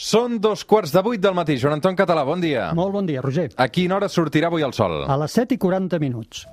[0.00, 1.58] Són dos quarts de vuit del matí.
[1.60, 2.70] Joan Anton Català, bon dia.
[2.72, 3.50] Molt bon dia, Roger.
[3.60, 5.02] A quina hora sortirà avui el sol?
[5.04, 6.46] A les 7 i 40 minuts.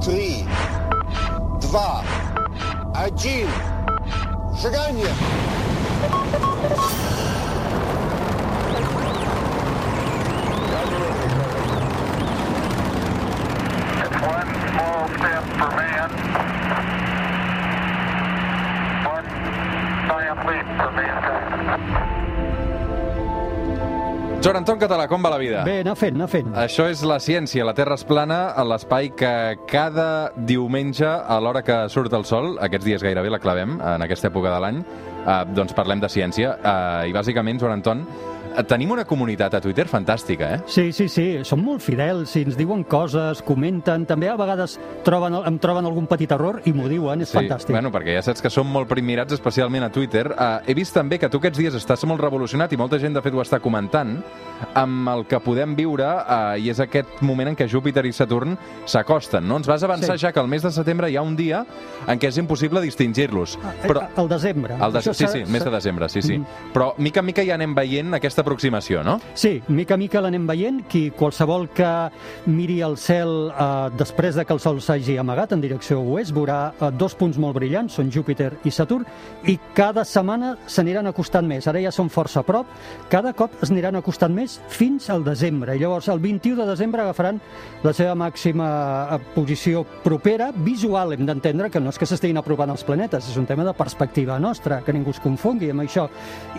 [0.00, 0.48] 3,
[1.68, 1.84] 2,
[3.04, 3.52] 1,
[4.64, 5.12] seganya!
[21.64, 22.13] Thank you.
[24.44, 25.62] Joan Anton Català, com va la vida?
[25.64, 26.50] Bé, anar fent, anar fent.
[26.60, 29.30] Això és la ciència, la Terra és plana, l'espai que
[29.70, 34.28] cada diumenge, a l'hora que surt el sol, aquests dies gairebé la clavem, en aquesta
[34.28, 34.82] època de l'any,
[35.24, 36.58] eh, doncs parlem de ciència.
[36.60, 38.04] Eh, I bàsicament, Joan Anton,
[38.62, 40.60] tenim una comunitat a Twitter fantàstica, eh?
[40.70, 45.34] Sí, sí, sí, són molt fidels, i ens diuen coses, comenten, també a vegades troben,
[45.46, 47.74] em troben algun petit error i m'ho diuen, és fantàstic.
[47.74, 50.28] Bueno, perquè ja saps que som molt primirats, especialment a Twitter.
[50.30, 53.22] Uh, he vist també que tu aquests dies estàs molt revolucionat i molta gent, de
[53.24, 54.14] fet, ho està comentant,
[54.78, 58.54] amb el que podem viure, uh, i és aquest moment en què Júpiter i Saturn
[58.86, 59.58] s'acosten, no?
[59.58, 60.26] Ens vas avançar Sí.
[60.26, 61.64] ja que el mes de setembre hi ha un dia
[62.06, 63.58] en què és impossible distingir-los.
[63.82, 64.06] Però...
[64.16, 64.74] Al desembre.
[64.78, 65.00] El de...
[65.00, 66.38] Això Sí, sí, mes de desembre, sí, sí.
[66.38, 66.72] Mhm.
[66.74, 69.18] Però mica en mica ja anem veient aquesta aproximació, no?
[69.34, 71.90] Sí, mica a mica l'anem veient, qui qualsevol que
[72.46, 76.58] miri el cel eh, després de que el sol s'hagi amagat en direcció oest veurà
[76.72, 79.06] eh, dos punts molt brillants, són Júpiter i Saturn,
[79.48, 81.66] i cada setmana s'aniran acostant més.
[81.70, 82.68] Ara ja són força a prop,
[83.10, 85.74] cada cop es aniran acostant més fins al desembre.
[85.74, 87.40] I llavors, el 21 de desembre agafaran
[87.84, 88.68] la seva màxima
[89.16, 93.40] eh, posició propera, visual, hem d'entendre que no és que s'estiguin apropant els planetes, és
[93.40, 96.08] un tema de perspectiva nostra, que ningú es confongui amb això.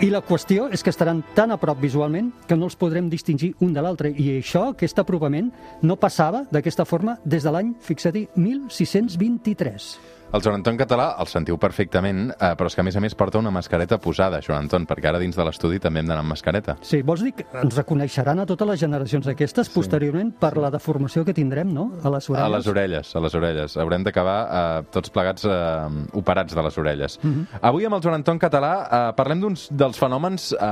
[0.02, 3.54] I la qüestió és que estaran tan a prop visualment que no els podrem distingir
[3.62, 4.12] un de l'altre.
[4.12, 10.15] I això, aquest apropament, no passava d'aquesta forma des de l'any, fixa-t'hi, 1623.
[10.36, 13.14] El Joan Anton Català el sentiu perfectament, eh, però és que a més a més
[13.16, 16.34] porta una mascareta posada, Joan Anton, perquè ara dins de l'estudi també hem d'anar amb
[16.34, 16.76] mascareta.
[16.84, 21.24] Sí, vols dir que ens reconeixeran a totes les generacions aquestes posteriorment per la deformació
[21.24, 22.44] que tindrem, no?, a les orelles?
[22.44, 23.78] A les orelles, a les orelles.
[23.80, 27.18] Haurem d'acabar eh, tots plegats eh, operats de les orelles.
[27.24, 27.64] Mhm.
[27.72, 30.70] Avui amb el Joan Anton Català eh, parlem d'uns dels fenòmens eh,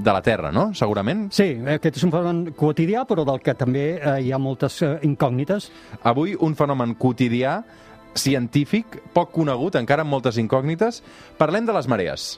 [0.00, 0.70] de la Terra, no?
[0.72, 1.26] Segurament.
[1.28, 4.96] Sí, aquest és un fenomen quotidià, però del que també eh, hi ha moltes eh,
[5.04, 5.68] incògnites.
[6.08, 7.58] Avui un fenomen quotidià,
[8.14, 11.02] científic, poc conegut, encara amb moltes incògnites.
[11.40, 12.34] Parlem de les marees.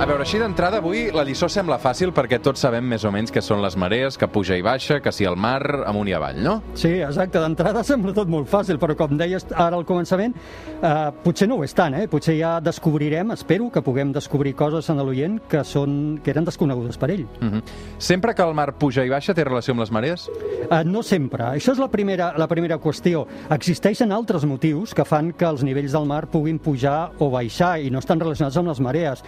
[0.00, 3.28] A veure, així d'entrada, avui la lliçó sembla fàcil perquè tots sabem més o menys
[3.34, 6.38] què són les marees, que puja i baixa, que si el mar amunt i avall,
[6.40, 6.54] no?
[6.72, 10.32] Sí, exacte, d'entrada sembla tot molt fàcil, però com deies ara al començament,
[10.80, 12.06] eh, potser no ho és tant, eh?
[12.08, 15.92] potser ja descobrirem, espero que puguem descobrir coses en l'oient que, són,
[16.24, 17.26] que eren desconegudes per ell.
[17.42, 17.62] Uh -huh.
[17.98, 20.30] Sempre que el mar puja i baixa té relació amb les marees?
[20.70, 21.44] Eh, no sempre.
[21.44, 23.26] Això és la primera, la primera qüestió.
[23.50, 27.90] Existeixen altres motius que fan que els nivells del mar puguin pujar o baixar i
[27.90, 29.22] no estan relacionats amb les marees.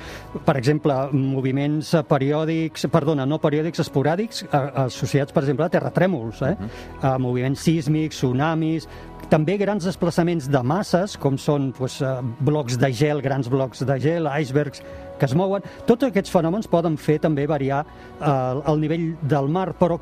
[0.46, 4.44] Per exemple, moviments periòdics, perdona, no periòdics, esporàdics,
[4.86, 6.54] associats, per exemple, a terratrèmols, eh?
[7.02, 8.86] a moviments sísmics, tsunamis,
[9.32, 12.00] també grans desplaçaments de masses, com són doncs,
[12.44, 14.82] blocs de gel, grans blocs de gel, icebergs
[15.18, 15.64] que es mouen.
[15.88, 18.32] Tots aquests fenòmens poden fer també variar eh,
[18.68, 19.96] el nivell del mar, però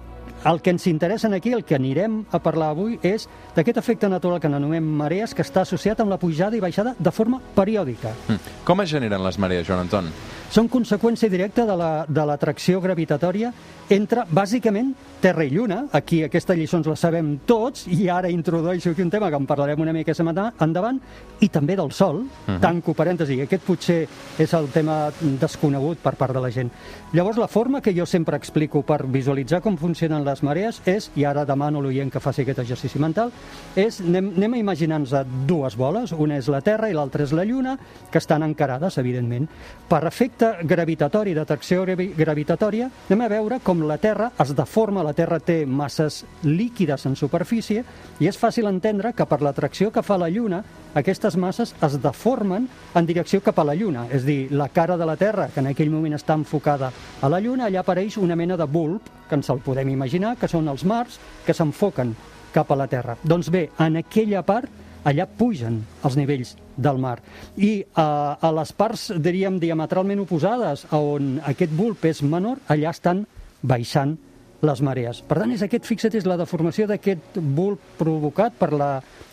[0.45, 4.41] el que ens interessa aquí, el que anirem a parlar avui, és d'aquest efecte natural
[4.41, 8.15] que anomenem marees, que està associat amb la pujada i baixada de forma periòdica.
[8.29, 8.65] Mm.
[8.65, 10.11] Com es generen les marees, Joan Anton?
[10.51, 13.53] Són conseqüència directa de la- de l'atracció gravitatòria
[13.89, 15.87] entre, bàsicament, Terra i Lluna.
[15.93, 19.47] Aquí aquesta lliçó ens la sabem tots, i ara introdueixo aquí un tema que en
[19.47, 21.01] parlarem una mica setmana endavant,
[21.41, 22.61] i també del Sol, uh -huh.
[22.61, 24.09] tanco parèntesi, aquest potser
[24.39, 26.71] és el tema desconegut per part de la gent.
[27.13, 31.25] Llavors, la forma que jo sempre explico per visualitzar com funcionen les marees és, i
[31.27, 33.33] ara demano a l'oient que faci aquest exercici mental,
[33.75, 35.13] és, anem, anem a imaginar-nos
[35.49, 37.77] dues boles, una és la Terra i l'altra és la Lluna,
[38.11, 39.49] que estan encarades, evidentment.
[39.91, 45.17] Per efecte gravitatori, d'atracció gravi- gravitatòria, anem a veure com la Terra es deforma, la
[45.19, 47.85] Terra té masses líquides en superfície,
[48.21, 50.63] i és fàcil entendre que per l'atracció que fa la Lluna,
[50.95, 54.07] aquestes masses es deformen en direcció cap a la Lluna.
[54.11, 57.31] És a dir, la cara de la Terra, que en aquell moment està enfocada a
[57.31, 60.69] la Lluna, allà apareix una mena de bulb, que ens el podem imaginar, que són
[60.69, 62.15] els mars, que s'enfoquen
[62.53, 63.17] cap a la Terra.
[63.23, 64.71] Doncs bé, en aquella part
[65.05, 67.19] allà pugen els nivells del mar.
[67.57, 72.93] I eh, a les parts, diríem, diametralment oposades, a on aquest bulb és menor, allà
[72.93, 73.25] estan
[73.63, 74.17] baixant
[74.61, 75.23] les marees.
[75.27, 78.91] Per tant, és aquest, fixa't, és la deformació d'aquest bulb provocat per la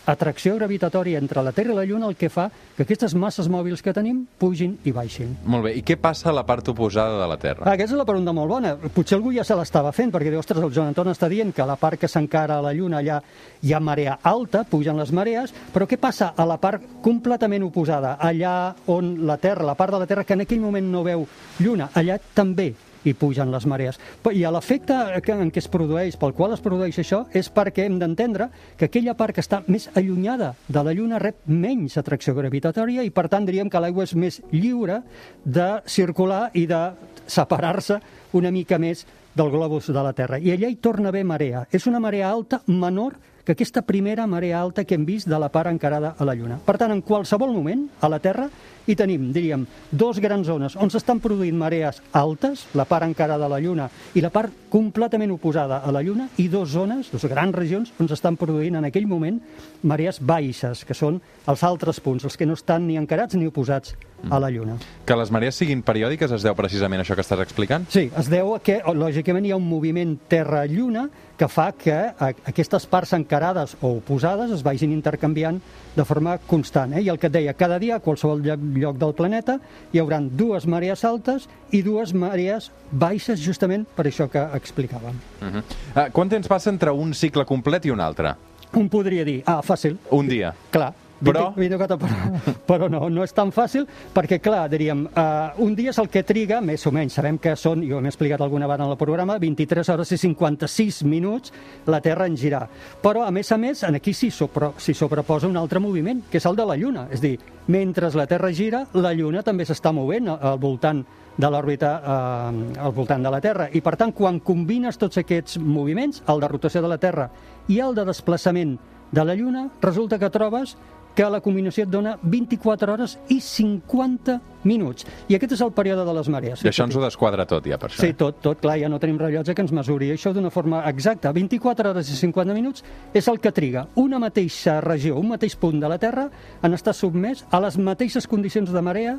[0.08, 3.82] atracció gravitatòria entre la Terra i la Lluna el que fa que aquestes masses mòbils
[3.84, 5.34] que tenim pugin i baixin.
[5.44, 7.66] Molt bé, i què passa a la part oposada de la Terra?
[7.66, 8.72] Ah, aquesta és la pregunta molt bona.
[8.94, 11.64] Potser algú ja se l'estava fent, perquè diu, ostres, el Joan Anton està dient que
[11.64, 13.20] a la part que s'encara a la Lluna allà
[13.60, 18.16] hi ha marea alta, pugen les marees, però què passa a la part completament oposada,
[18.16, 21.28] allà on la Terra, la part de la Terra que en aquell moment no veu
[21.60, 22.72] Lluna, allà també
[23.04, 23.98] i pugen les marees.
[24.32, 24.96] I l'efecte
[25.34, 28.48] en què es produeix, pel qual es produeix això, és perquè hem d'entendre
[28.78, 33.12] que aquella part que està més allunyada de la Lluna rep menys atracció gravitatòria i,
[33.14, 35.02] per tant, diríem que l'aigua és més lliure
[35.44, 36.82] de circular i de
[37.28, 38.00] separar-se
[38.32, 39.06] una mica més
[39.38, 40.38] del globus de la Terra.
[40.38, 41.66] I allà hi torna a haver marea.
[41.70, 43.16] És una marea alta menor
[43.48, 46.58] que aquesta primera marea alta que hem vist de la part encarada a la Lluna.
[46.66, 48.48] Per tant, en qualsevol moment, a la Terra,
[48.88, 53.52] hi tenim, diríem, dos grans zones on s'estan produint marees altes, la part encarada a
[53.52, 57.54] la Lluna i la part completament oposada a la Lluna, i dos zones, dues grans
[57.54, 59.40] regions, on s'estan produint en aquell moment
[59.88, 63.94] marees baixes, que són els altres punts, els que no estan ni encarats ni oposats
[64.30, 64.76] a la Lluna.
[65.06, 67.86] Que les marees siguin periòdiques es deu precisament a això que estàs explicant?
[67.92, 71.06] Sí, es deu a que, lògicament, hi ha un moviment Terra-Lluna
[71.38, 75.60] que fa que aquestes parts encarades o oposades es vagin intercanviant
[75.94, 76.96] de forma constant.
[76.98, 77.04] Eh?
[77.06, 79.58] I el que et deia, cada dia a qualsevol lloc, lloc del planeta
[79.92, 85.16] hi hauran dues marees altes i dues marees baixes, justament per això que explicàvem.
[85.40, 85.62] Uh -huh.
[85.94, 88.34] uh, quant temps passa entre un cicle complet i un altre?
[88.72, 90.54] Un podria dir, ah, fàcil, Un dia.
[90.70, 90.92] Clar,
[91.24, 95.74] Però- 20, 24 però, però no, no és tan fàcil, perquè, clar, diríem, uh, un
[95.74, 98.66] dia és el que triga, més o menys, sabem que són, jo m'he explicat alguna
[98.66, 101.52] vegada en el programa, 23 hores i 56 minuts
[101.86, 102.68] la Terra en girar.
[103.02, 106.46] Però, a més a més, en aquí s'hi sobre, sobreposa un altre moviment, que és
[106.46, 107.08] el de la Lluna.
[107.10, 111.04] És dir, mentre la Terra gira, la Lluna també s'està movent al voltant
[111.38, 113.68] de l'òrbita eh, al voltant de la Terra.
[113.72, 117.28] I, per tant, quan combines tots aquests moviments, el de rotació de la Terra
[117.68, 118.76] i el de desplaçament
[119.12, 120.76] de la Lluna, resulta que trobes
[121.14, 124.38] que la combinació et dona 24 hores i 50
[124.68, 125.06] minuts.
[125.28, 126.62] I aquest és el període de les marees.
[126.64, 128.02] I això ens ho desquadra tot, ja, per això.
[128.04, 131.32] Sí, tot, tot, clar, ja no tenim rellotge que ens mesuri això d'una forma exacta.
[131.34, 132.84] 24 hores i 50 minuts
[133.14, 136.28] és el que triga una mateixa regió, un mateix punt de la Terra,
[136.62, 139.18] en estar submès a les mateixes condicions de marea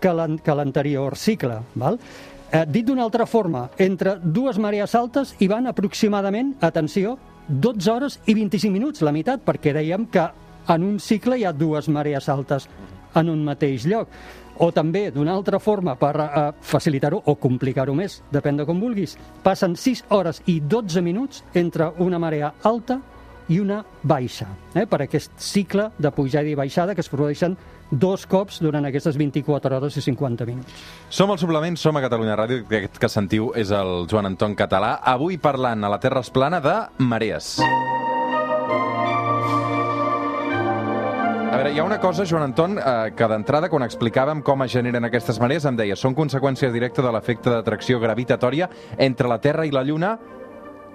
[0.00, 1.60] que l'anterior cicle.
[1.74, 1.98] Val?
[2.50, 7.16] Eh, dit d'una altra forma, entre dues marees altes hi van aproximadament, atenció,
[7.46, 10.24] 12 hores i 25 minuts, la meitat, perquè dèiem que
[10.70, 12.68] en un cicle hi ha dues marees altes
[13.18, 14.08] en un mateix lloc.
[14.60, 19.16] O també, d'una altra forma, per eh, facilitar-ho o complicar-ho més, depèn de com vulguis,
[19.42, 23.00] passen 6 hores i 12 minuts entre una marea alta
[23.50, 27.56] i una baixa, eh, per aquest cicle de pujada i baixada que es produeixen
[27.90, 30.84] dos cops durant aquestes 24 hores i 50 minuts.
[31.08, 34.54] Som al Suplement, som a Catalunya Ràdio, que aquest que sentiu és el Joan Anton
[34.54, 37.56] Català, avui parlant a la Terra es plana de marees.
[37.64, 38.09] A
[41.60, 45.04] veure, hi ha una cosa, Joan Anton, eh, que d'entrada, quan explicàvem com es generen
[45.04, 49.74] aquestes marees, em deia, són conseqüència directa de l'efecte d'atracció gravitatòria entre la Terra i
[49.74, 50.14] la Lluna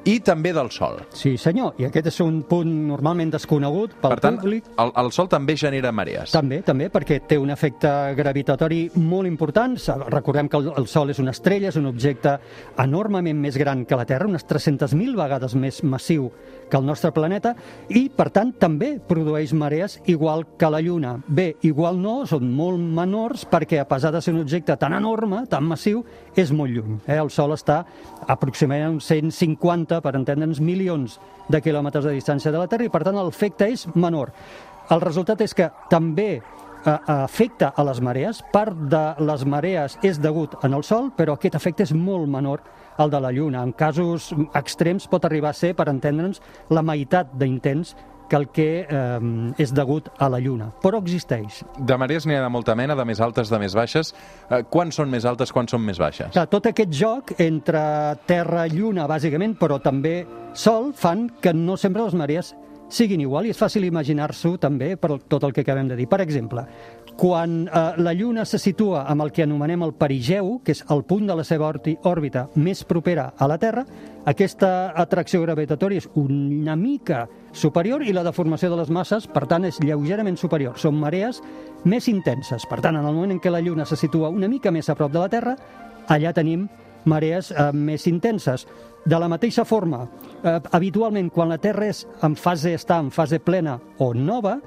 [0.05, 0.99] i també del Sol.
[1.17, 4.67] Sí, senyor, i aquest és un punt normalment desconegut pel per tant, públic.
[4.81, 6.33] el, el Sol també genera marees.
[6.35, 9.73] També, també, perquè té un efecte gravitatori molt important.
[10.13, 12.37] Recordem que el, el Sol és una estrella, és un objecte
[12.81, 16.29] enormement més gran que la Terra, unes 300.000 vegades més massiu
[16.69, 17.55] que el nostre planeta,
[17.89, 21.15] i, per tant, també produeix marees igual que la Lluna.
[21.27, 25.43] Bé, igual no, són molt menors, perquè a pesar de ser un objecte tan enorme,
[25.49, 26.03] tan massiu,
[26.35, 26.99] és molt lluny.
[27.05, 27.19] Eh?
[27.21, 27.81] El Sol està
[28.27, 31.19] aproximadament a uns 150, per entendre'ns, milions
[31.51, 34.33] de quilòmetres de distància de la Terra, i, per tant, l'efecte és menor.
[34.91, 36.29] El resultat és que també
[36.85, 38.41] eh, afecta a les marees.
[38.53, 42.63] Part de les marees és degut en el Sol, però aquest efecte és molt menor
[42.97, 43.63] al de la Lluna.
[43.63, 47.95] En casos extrems pot arribar a ser, per entendre'ns, la meitat d'intens
[48.29, 50.71] que el que eh, és degut a la Lluna.
[50.83, 51.63] Però existeix.
[51.77, 54.13] De marees n'hi ha de molta mena, de més altes, de més baixes.
[54.49, 56.33] Eh, quan són més altes, quan són més baixes?
[56.35, 57.81] Clar, tot aquest joc entre
[58.27, 60.23] Terra i Lluna, bàsicament, però també
[60.55, 62.53] Sol, fan que no sempre les marees
[62.89, 66.07] siguin igual i és fàcil imaginar-s'ho també per tot el que acabem de dir.
[66.07, 66.63] Per exemple,
[67.15, 71.03] quan eh, la Lluna se situa amb el que anomenem el perigeu, que és el
[71.07, 73.85] punt de la seva òrbita més propera a la Terra,
[74.25, 77.25] aquesta atracció gravitatòria és una mica
[77.55, 80.77] superior i la deformació de les masses, per tant, és lleugerament superior.
[80.77, 81.41] Són marees
[81.87, 82.67] més intenses.
[82.69, 84.95] Per tant, en el moment en què la Lluna se situa una mica més a
[84.99, 85.55] prop de la Terra,
[86.11, 86.67] allà tenim
[87.09, 88.67] marees eh, més intenses.
[89.05, 90.03] De la mateixa forma,
[90.43, 94.59] eh, habitualment, quan la Terra és en fase, està en fase plena o nova,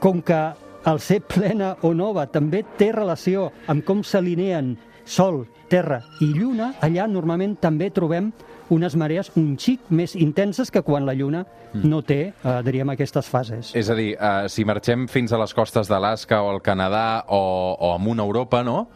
[0.00, 0.40] com que
[0.86, 6.74] el ser plena o nova també té relació amb com s'alineen Sol, Terra i Lluna,
[6.82, 8.32] allà normalment també trobem
[8.74, 11.44] unes marees un xic més intenses que quan la Lluna
[11.76, 13.72] no té, eh, diríem, aquestes fases.
[13.78, 17.76] És a dir, uh, si marxem fins a les costes d'Alaska o al Canadà o,
[17.78, 18.86] o amunt a Europa, no?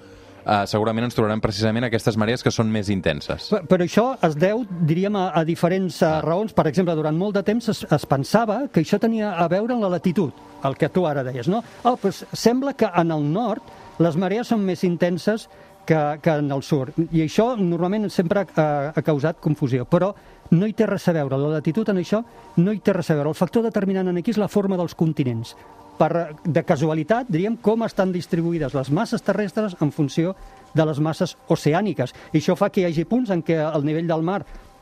[0.41, 3.51] Uh, segurament ens trobarem precisament aquestes marees que són més intenses.
[3.53, 6.17] Però, però això es deu, diríem, a, a diferents ah.
[6.25, 6.55] raons.
[6.57, 9.85] Per exemple, durant molt de temps es, es pensava que això tenia a veure amb
[9.85, 10.33] la latitud,
[10.65, 11.61] el que tu ara deies, no?
[11.85, 13.69] Oh, doncs sembla que en el nord
[14.01, 15.45] les marees són més intenses
[15.87, 16.93] que, que en el sud.
[17.11, 19.87] I això normalment sempre ha, ha causat confusió.
[19.91, 20.13] Però
[20.51, 21.39] no hi té res a veure.
[21.39, 22.23] La latitud en això
[22.59, 23.31] no hi té res a veure.
[23.31, 25.55] El factor determinant en aquí és la forma dels continents.
[26.01, 26.11] Per,
[26.45, 30.35] de casualitat, diríem, com estan distribuïdes les masses terrestres en funció
[30.73, 32.15] de les masses oceàniques.
[32.33, 34.41] I això fa que hi hagi punts en què el nivell del mar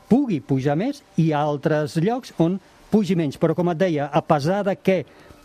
[0.09, 2.55] pugui pujar més i a altres llocs on
[2.89, 3.37] pugi menys.
[3.37, 5.03] Però, com et deia, a pesar de que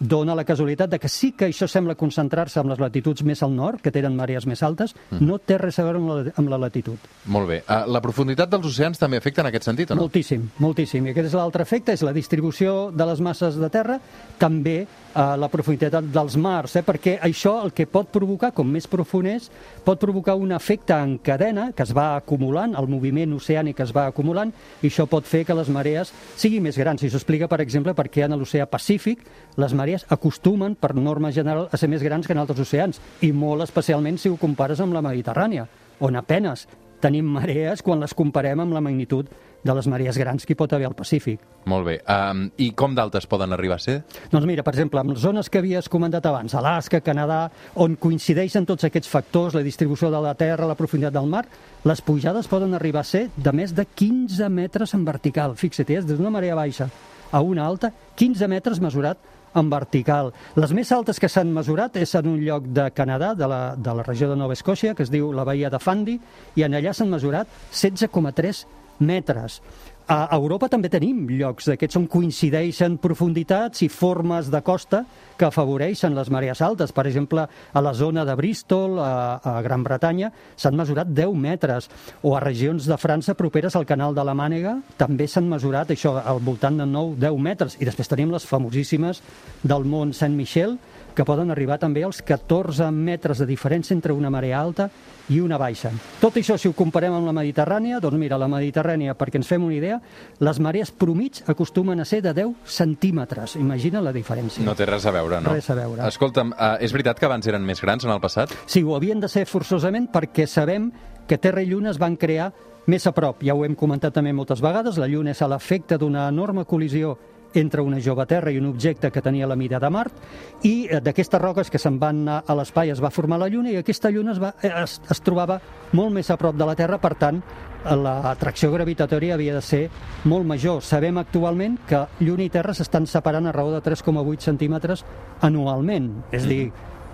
[0.09, 3.55] dona la casualitat de que sí que això sembla concentrar-se amb les latituds més al
[3.55, 5.23] nord, que tenen marees més altes, mm.
[5.25, 7.09] no té res a veure amb la, amb la latitud.
[7.33, 7.61] Molt bé.
[7.65, 10.05] Uh, la profunditat dels oceans també afecta en aquest sentit, o no?
[10.07, 11.09] Moltíssim, moltíssim.
[11.09, 13.99] I aquest és l'altre efecte, és la distribució de les masses de terra,
[14.39, 14.85] també
[15.15, 16.83] uh, la profunditat dels mars, eh?
[16.85, 19.49] perquè això el que pot provocar, com més profund és,
[19.87, 24.07] pot provocar un efecte en cadena que es va acumulant, el moviment oceànic es va
[24.11, 24.53] acumulant,
[24.83, 27.03] i això pot fer que les marees siguin més grans.
[27.03, 29.25] I això explica, per exemple, perquè en l'oceà Pacífic
[29.61, 33.33] les marees acostumen, per norma general, a ser més grans que en altres oceans, i
[33.33, 35.69] molt especialment si ho compares amb la Mediterrània,
[36.05, 36.67] on apenes
[37.05, 39.29] tenim marees quan les comparem amb la magnitud
[39.65, 41.41] de les marees grans que hi pot haver al Pacífic.
[41.71, 41.97] Molt bé.
[42.05, 43.97] Um, I com d'altes poden arribar a ser?
[44.31, 47.47] Doncs mira, per exemple, amb les zones que havies comentat abans, Alaska, Canadà,
[47.81, 51.47] on coincideixen tots aquests factors, la distribució de la terra, la profunditat del mar,
[51.89, 55.57] les pujades poden arribar a ser de més de 15 metres en vertical.
[55.57, 56.91] Fixa't, és d'una marea baixa
[57.33, 57.91] a una alta,
[58.21, 59.19] 15 metres mesurat
[59.55, 60.33] en vertical.
[60.59, 63.95] Les més altes que s'han mesurat és en un lloc de Canadà, de la, de
[63.95, 66.19] la regió de Nova Escòcia, que es diu la Baia de Fundy,
[66.59, 68.65] i en allà s'han mesurat 16,3
[68.99, 69.61] metres.
[70.05, 75.01] A Europa també tenim llocs d'aquests on coincideixen profunditats i formes de costa
[75.39, 76.93] que afavoreixen les marees altes.
[76.93, 80.29] Per exemple, a la zona de Bristol, a, a Gran Bretanya,
[80.61, 81.89] s'han mesurat 10 metres.
[82.21, 86.19] O a regions de França properes al canal de la Mànega també s'han mesurat això
[86.21, 87.79] al voltant de 9-10 metres.
[87.81, 89.23] I després tenim les famosíssimes
[89.65, 90.77] del mont Saint-Michel,
[91.15, 94.89] que poden arribar també als 14 metres de diferència entre una marea alta
[95.33, 95.93] i una baixa.
[96.21, 99.65] Tot això, si ho comparem amb la Mediterrània, doncs mira, la Mediterrània, perquè ens fem
[99.65, 100.01] una idea,
[100.45, 103.57] les marees promig acostumen a ser de 10 centímetres.
[103.57, 104.65] Imagina la diferència.
[104.67, 105.55] No té res a veure, no?
[105.55, 106.05] Res a veure.
[106.11, 108.53] Escolta'm, uh, és veritat que abans eren més grans en el passat?
[108.67, 110.91] Sí, ho havien de ser forçosament perquè sabem
[111.29, 112.51] que Terra i Lluna es van crear
[112.87, 113.41] més a prop.
[113.45, 117.15] Ja ho hem comentat també moltes vegades, la Lluna és a l'efecte d'una enorme col·lisió
[117.55, 120.17] entre una jove Terra i un objecte que tenia la mida de Mart,
[120.63, 123.73] i eh, d'aquestes roques que se'n van anar a l'espai es va formar la Lluna
[123.73, 125.61] i aquesta Lluna es, va, eh, es, es trobava
[125.93, 127.43] molt més a prop de la Terra, per tant,
[127.85, 129.83] l'atracció gravitatòria havia de ser
[130.25, 130.81] molt major.
[130.83, 135.05] Sabem actualment que Lluna i Terra s'estan separant a raó de 3,8 centímetres
[135.45, 136.65] anualment, és a dir,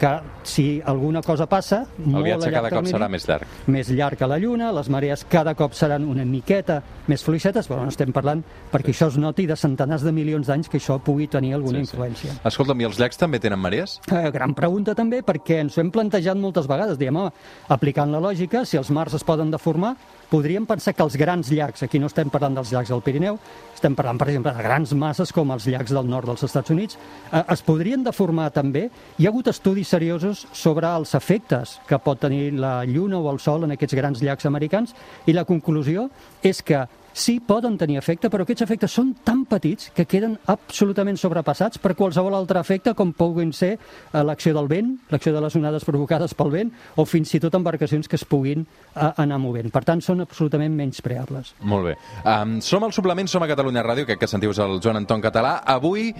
[0.01, 0.11] que
[0.49, 1.83] si alguna cosa passa...
[2.01, 3.47] El viatge cada cop termini, serà més llarg.
[3.69, 6.79] més llarg que la Lluna, les marees cada cop seran una miqueta
[7.11, 8.41] més fluixetes, però no estem parlant
[8.73, 11.85] perquè això es noti de centenars de milions d'anys que això pugui tenir alguna Sí,
[11.85, 11.93] sí.
[11.93, 12.39] influència.
[12.49, 13.99] Escolta'm, i els llacs també tenen marees?
[14.09, 16.97] Eh, gran pregunta també, perquè ens ho hem plantejat moltes vegades.
[16.99, 17.35] Diem, home,
[17.69, 19.97] aplicant la lògica, si els mars es poden deformar,
[20.31, 23.39] podríem pensar que els grans llacs, aquí no estem parlant dels llacs del Pirineu,
[23.75, 26.99] estem parlant, per exemple, de grans masses com els llacs del nord dels Estats Units,
[27.33, 28.89] eh, es podrien deformar també.
[29.19, 33.41] Hi ha hagut estudis seriosos sobre els efectes que pot tenir la Lluna o el
[33.43, 34.95] Sol en aquests grans llacs americans
[35.27, 36.09] i la conclusió
[36.43, 41.19] és que sí, poden tenir efecte, però aquests efectes són tan petits que queden absolutament
[41.21, 45.57] sobrepassats per qualsevol altre efecte, com puguin ser eh, l'acció del vent, l'acció de les
[45.59, 49.71] onades provocades pel vent, o fins i tot embarcacions que es puguin eh, anar movent.
[49.75, 51.55] Per tant, són absolutament menys preables.
[51.61, 51.99] Molt bé.
[52.25, 55.61] Um, som al suplement, som a Catalunya Ràdio, crec que sentiu el Joan Anton Català.
[55.65, 56.11] Avui,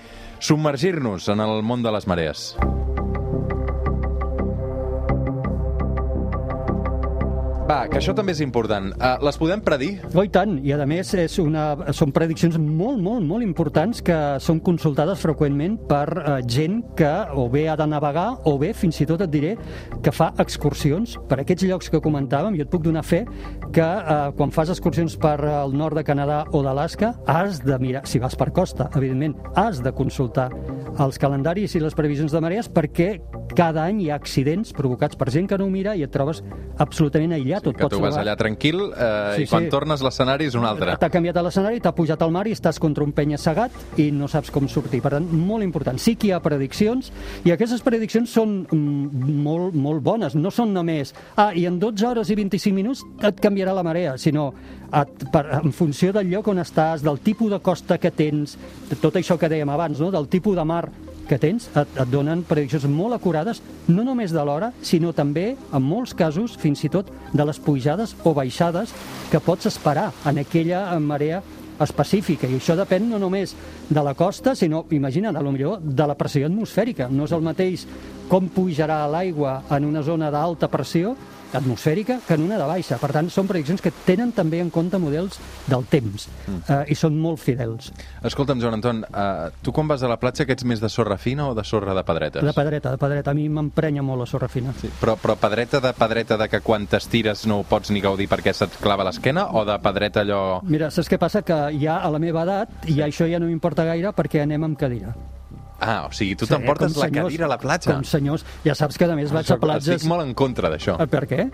[0.41, 2.51] submergir-nos en el món de les marees.
[7.71, 8.89] Va, que això també és important.
[8.97, 9.93] Uh, les podem predir?
[10.11, 14.17] Oh, i tant, i a més és una, són prediccions molt, molt, molt importants que
[14.43, 18.99] són consultades freqüentment per eh, gent que o bé ha de navegar o bé, fins
[19.05, 19.53] i tot et diré,
[20.03, 22.59] que fa excursions per aquests llocs que comentàvem.
[22.59, 23.23] Jo et puc donar fe
[23.71, 28.03] que eh, quan fas excursions per el nord de Canadà o d'Alaska has de mirar,
[28.11, 30.51] si vas per costa, evidentment, has de consultar
[30.99, 33.13] els calendaris i les previsions de marees perquè
[33.57, 36.43] cada any hi ha accidents provocats per gent que no ho mira i et trobes
[36.81, 39.71] absolutament aïllat tu et Que pots tu vas allà tranquil eh, Sí, i quan sí.
[39.73, 40.97] tornes l'escenari és un altre.
[41.01, 44.11] T'ha canviat a l'escenari, t'ha pujat al mar i estàs contra un penya segat i
[44.15, 45.03] no saps com sortir.
[45.05, 46.01] Per tant, molt important.
[46.01, 47.13] Sí que hi ha prediccions
[47.45, 50.37] i aquestes prediccions són mm, molt, molt bones.
[50.39, 54.17] No són només, ah, i en 12 hores i 25 minuts et canviarà la marea,
[54.19, 54.51] sinó
[54.91, 58.57] et, per, en funció del lloc on estàs, del tipus de costa que tens,
[58.91, 60.11] de tot això que dèiem abans, no?
[60.11, 60.85] del tipus de mar
[61.31, 65.87] que tens, et, et donen prediccions molt acurades, no només de l'hora, sinó també, en
[65.87, 68.91] molts casos, fins i tot de les pujades o baixades
[69.31, 71.39] que pots esperar en aquella marea
[71.81, 72.49] específica.
[72.51, 73.55] I això depèn no només
[73.89, 77.09] de la costa, sinó, imagina't, a lo millor de la pressió atmosfèrica.
[77.09, 77.87] No és el mateix
[78.31, 81.15] com pujarà l'aigua en una zona d'alta pressió
[81.53, 82.99] atmosfèrica que en una de baixa.
[83.01, 85.39] Per tant, són prediccions que tenen també en compte models
[85.71, 87.91] del temps eh, i són molt fidels.
[88.27, 91.17] Escolta'm, Joan Anton, uh, tu quan vas a la platja que ets més de sorra
[91.21, 92.45] fina o de sorra de pedretes?
[92.45, 93.33] De pedreta, de pedreta.
[93.33, 94.75] A mi m'emprenya molt la sorra fina.
[94.81, 98.29] Sí, però, però pedreta de pedreta de que quan t'estires no ho pots ni gaudir
[98.31, 100.61] perquè se't clava l'esquena o de pedreta allò...
[100.67, 101.45] Mira, saps què passa?
[101.47, 104.81] Que ja a la meva edat, i això ja no m'importa gaire perquè anem amb
[104.81, 105.15] cadira.
[105.81, 107.95] Ah, o sigui, tu t'emportes com la senyors- cadira a la platja.
[107.95, 108.45] Com senyors.
[108.65, 110.05] Ja saps que a més vaig a Estic platges...
[110.05, 110.99] molt en contra d'això.
[111.01, 111.47] Eh, Per què?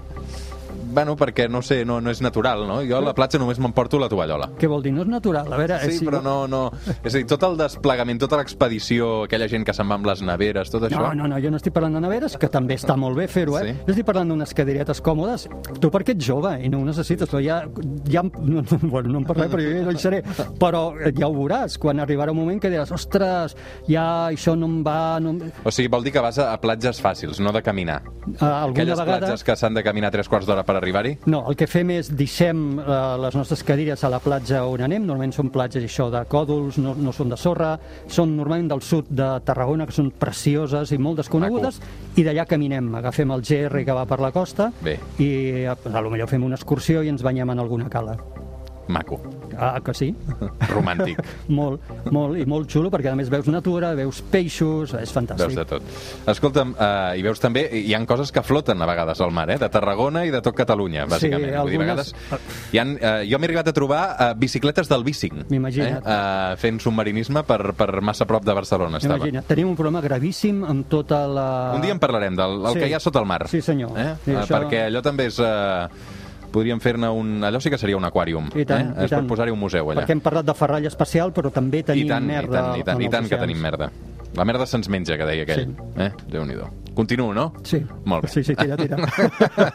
[0.96, 2.78] Bueno, perquè, no sé, no, no és natural, no?
[2.88, 4.46] Jo a la platja només m'emporto la tovallola.
[4.56, 4.94] Què vol dir?
[4.96, 5.50] No és natural.
[5.52, 6.60] A veure, Sí, si però no, no...
[7.02, 10.22] És a dir, tot el desplegament, tota l'expedició, aquella gent que se'n va amb les
[10.24, 11.02] neveres, tot això...
[11.02, 13.58] No, no, no, jo no estic parlant de neveres, que també està molt bé fer-ho,
[13.60, 13.74] eh?
[13.74, 13.74] Sí.
[13.90, 15.44] Jo estic parlant d'unes cadiretes còmodes.
[15.82, 17.58] Tu perquè ets jove i no ho necessites, però ja...
[18.08, 20.22] ja no, no, bueno, no en parlem perquè jo ja no hi seré,
[20.62, 23.52] però ja ho veuràs, quan arribarà un moment que diràs, ostres,
[23.92, 24.98] ja això no em va...
[25.20, 25.36] No...
[25.36, 28.00] em-" O sigui, vol dir que vas a, platges fàcils, no de caminar.
[28.06, 29.20] Uh, alguna Aquelles vegada...
[29.26, 31.16] platges que s'han de caminar tres quarts d'hora per arribar-hi?
[31.26, 35.04] No, el que fem és deixem eh, les nostres cadires a la platja on anem,
[35.04, 37.74] normalment són platges això de còdols, no, no són de sorra,
[38.08, 41.80] són normalment del sud de Tarragona, que són precioses i molt desconegudes,
[42.16, 44.98] i d'allà caminem, agafem el GR que va per la costa Bé.
[45.18, 45.30] i
[45.66, 48.18] eh, a lo millor fem una excursió i ens banyem en alguna cala.
[48.88, 49.18] Maco.
[49.58, 50.14] Ah, que sí?
[50.70, 51.18] Romàntic.
[51.48, 51.80] molt,
[52.12, 55.46] molt, i molt xulo, perquè a més veus natura, veus peixos, és fantàstic.
[55.48, 55.82] Veus de tot.
[56.30, 59.58] Escolta'm, uh, i veus també, hi han coses que floten a vegades al mar, eh?
[59.58, 61.46] de Tarragona i de tot Catalunya, bàsicament.
[61.46, 62.42] Vull dir, a algunes- vegades,
[62.74, 65.44] hi han, uh, jo m'he arribat a trobar uh, bicicletes del bicing.
[65.50, 66.02] M'imagina't.
[66.04, 66.04] Eh?
[66.04, 69.26] Uh, fent submarinisme per, per massa prop de Barcelona, estava.
[69.48, 71.48] Tenim un problema gravíssim amb tota la...
[71.76, 72.80] Un dia en parlarem del el Sí.
[72.84, 73.42] que hi ha sota el mar.
[73.48, 73.96] Sí, senyor.
[73.98, 74.12] Eh?
[74.24, 75.38] Sí, Eh, això- Perquè allò també és...
[75.40, 75.88] Uh,
[76.56, 77.36] podríem fer-ne un...
[77.46, 78.48] Allò sí que seria un aquàrium.
[78.56, 79.02] I tant, eh?
[79.02, 79.22] i Es tant.
[79.22, 80.00] pot posar-hi un museu allà.
[80.02, 82.88] Perquè hem parlat de ferrall espacial, però també tenim I tant, merda i tant, i
[82.90, 83.90] tant, i els tant que tenim merda.
[84.36, 85.68] La merda se'ns menja, que deia aquell.
[85.70, 86.02] Sí.
[86.06, 86.10] Eh?
[86.32, 86.68] Déu-n'hi-do.
[86.96, 87.52] Continuo, no?
[87.62, 87.82] Sí.
[88.08, 88.30] Molt bé.
[88.32, 88.96] Sí, sí, tira, tira.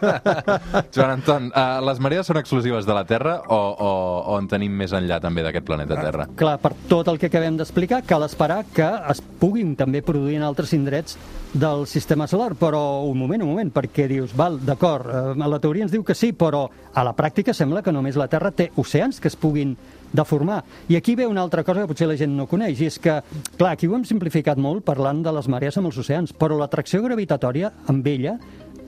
[0.95, 3.91] Joan Anton, uh, les marees són exclusives de la Terra o, o,
[4.34, 6.25] o en tenim més enllà també d'aquest planeta Terra?
[6.39, 10.47] Clar, per tot el que acabem d'explicar, cal esperar que es puguin també produir en
[10.49, 11.19] altres indrets
[11.53, 15.86] del sistema solar, però un moment, un moment, perquè dius, val, d'acord, eh, la teoria
[15.86, 19.21] ens diu que sí, però a la pràctica sembla que només la Terra té oceans
[19.21, 19.75] que es puguin
[20.13, 20.63] deformar.
[20.89, 23.19] I aquí ve una altra cosa que potser la gent no coneix, i és que,
[23.58, 27.02] clar, aquí ho hem simplificat molt parlant de les marees amb els oceans, però l'atracció
[27.06, 28.38] gravitatòria amb ella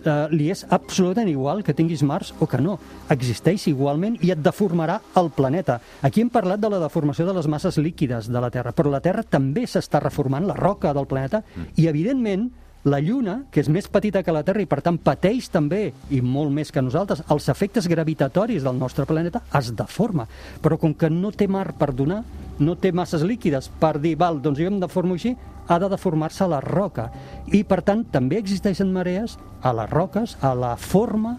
[0.03, 2.77] eh, li és absolutament igual que tinguis Mars o que no.
[3.13, 5.79] Existeix igualment i et deformarà el planeta.
[6.01, 9.03] Aquí hem parlat de la deformació de les masses líquides de la Terra, però la
[9.03, 11.43] Terra també s'està reformant, la roca del planeta,
[11.77, 12.49] i evidentment
[12.83, 16.19] la Lluna, que és més petita que la Terra i per tant pateix també, i
[16.19, 20.27] molt més que nosaltres, els efectes gravitatoris del nostre planeta, es deforma.
[20.61, 22.21] Però com que no té mar per donar,
[22.59, 25.33] no té masses líquides per dir, val, doncs jo em deformo així,
[25.67, 27.07] ha de deformar-se la roca.
[27.55, 31.37] I per tant també existeixen marees a les roques, a la forma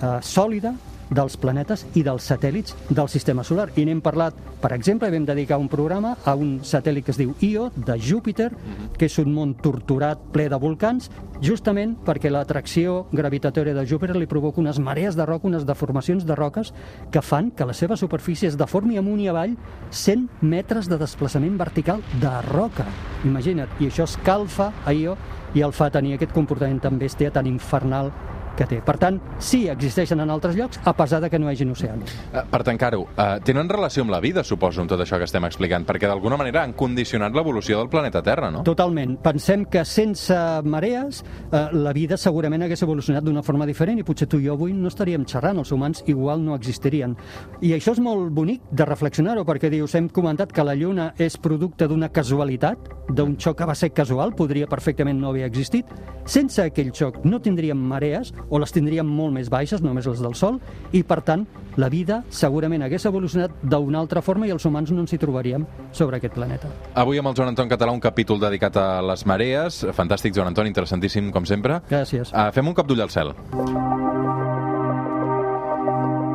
[0.00, 0.72] eh, sòlida
[1.10, 3.68] dels planetes i dels satèl·lits del sistema solar.
[3.76, 7.34] I n'hem parlat, per exemple, vam dedicar un programa a un satèl·lit que es diu
[7.40, 8.50] Io, de Júpiter,
[8.98, 11.10] que és un món torturat ple de volcans,
[11.42, 16.34] justament perquè l'atracció gravitatòria de Júpiter li provoca unes marees de roca, unes deformacions de
[16.34, 16.72] roques
[17.12, 19.56] que fan que la seva superfície es deformi amunt i avall
[19.90, 22.86] 100 metres de desplaçament vertical de roca.
[23.24, 25.16] Imagina't, i això escalfa a Io
[25.54, 28.10] i el fa tenir aquest comportament tan bèstia, tan infernal
[28.56, 28.80] que té.
[28.84, 32.16] Per tant, sí, existeixen en altres llocs, a pesar de que no hi hagin oceans.
[32.32, 35.44] Uh, per tancar-ho, uh, tenen relació amb la vida, suposo, amb tot això que estem
[35.48, 38.64] explicant, perquè d'alguna manera han condicionat l'evolució del planeta Terra, no?
[38.66, 39.16] Totalment.
[39.22, 44.28] Pensem que sense marees eh, la vida segurament hagués evolucionat d'una forma diferent i potser
[44.30, 47.16] tu i jo avui no estaríem xerrant, els humans igual no existirien.
[47.60, 51.38] I això és molt bonic de reflexionar-ho, perquè dius, hem comentat que la Lluna és
[51.42, 55.90] producte d'una casualitat, d'un xoc que va ser casual, podria perfectament no haver existit.
[56.26, 60.36] Sense aquell xoc no tindríem marees, o les tindríem molt més baixes, només les del
[60.38, 60.60] Sol,
[60.92, 65.04] i per tant la vida segurament hagués evolucionat d'una altra forma i els humans no
[65.04, 66.70] ens hi trobaríem sobre aquest planeta.
[66.94, 69.84] Avui amb el Joan Anton Català un capítol dedicat a les marees.
[69.96, 71.82] Fantàstic, Joan Anton, interessantíssim, com sempre.
[71.90, 72.32] Gràcies.
[72.32, 73.34] Uh, fem un cop d'ull al cel.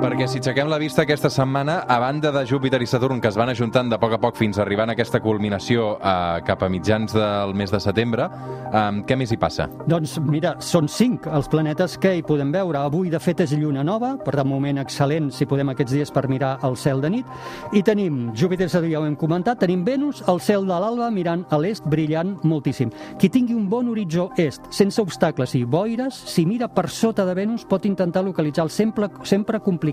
[0.01, 3.35] Perquè si aixequem la vista aquesta setmana, a banda de Júpiter i Saturn, que es
[3.37, 6.69] van ajuntant de poc a poc fins a arribar a aquesta culminació eh, cap a
[6.73, 9.67] mitjans del mes de setembre, eh, què més hi passa?
[9.85, 12.79] Doncs mira, són cinc els planetes que hi podem veure.
[12.81, 16.25] Avui, de fet, és lluna nova, per de moment excel·lent si podem aquests dies per
[16.33, 17.37] mirar el cel de nit.
[17.77, 21.61] I tenim Júpiter, ja ho hem comentat, tenim Venus, el cel de l'alba, mirant a
[21.61, 22.89] l'est, brillant moltíssim.
[23.21, 27.37] Qui tingui un bon horitzó est, sense obstacles i boires, si mira per sota de
[27.37, 29.90] Venus pot intentar localitzar el sempre, sempre complicat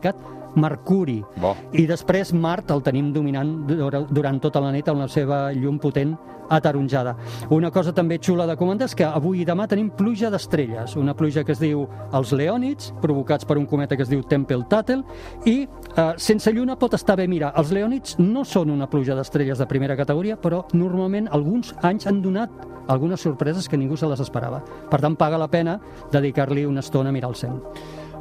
[0.56, 1.22] Mercuri.
[1.36, 1.54] Bo.
[1.72, 5.78] I després Mart el tenim dominant dura- durant tota la nit amb la seva llum
[5.78, 6.16] potent
[6.48, 7.14] ataronjada.
[7.50, 11.14] Una cosa també xula de comentar és que avui i demà tenim pluja d'estrelles, una
[11.14, 15.04] pluja que es diu els Leònids, provocats per un cometa que es diu Tempel-Tattel,
[15.44, 17.52] i eh, sense lluna pot estar bé mirar.
[17.54, 22.22] Els Leònids no són una pluja d'estrelles de primera categoria, però normalment alguns anys han
[22.22, 22.48] donat
[22.88, 24.62] algunes sorpreses que ningú se les esperava.
[24.88, 25.78] Per tant, paga la pena
[26.10, 27.60] dedicar-li una estona a mirar el cel.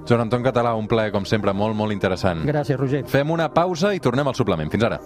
[0.08, 2.46] Joan Anton Català, un plaer, com sempre, molt, molt interessant.
[2.48, 3.04] Gràcies, Roger.
[3.12, 4.72] Fem una pausa i tornem al suplement.
[4.72, 5.02] Fins ara.